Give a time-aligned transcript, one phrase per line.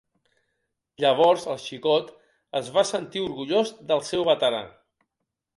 [1.03, 2.09] Llavors el xicot
[2.63, 4.65] es va sentir orgullós del seu veterà.